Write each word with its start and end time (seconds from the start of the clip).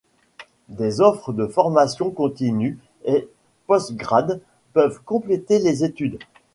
Des 0.69 0.99
offres 0.99 1.31
de 1.31 1.45
formation 1.45 2.09
continue 2.09 2.79
et 3.05 3.29
postgrade 3.67 4.41
peuvent 4.73 4.99
compléter 5.03 5.59
les 5.59 5.83
études. 5.83 6.17